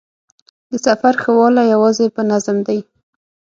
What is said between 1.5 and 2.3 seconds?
یوازې په